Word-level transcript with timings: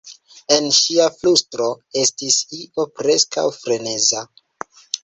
En 0.55 0.69
ŝia 0.77 1.05
flustro 1.17 1.67
estis 2.05 2.41
io 2.63 2.89
preskaŭ 3.03 3.47
freneza. 3.61 4.27